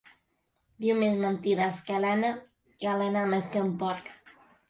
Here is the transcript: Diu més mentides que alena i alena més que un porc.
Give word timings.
Diu 0.85 0.95
més 1.03 1.17
mentides 1.25 1.83
que 1.89 1.97
alena 1.99 2.31
i 2.85 2.91
alena 2.95 3.27
més 3.35 3.53
que 3.57 3.65
un 3.69 3.73
porc. 3.85 4.09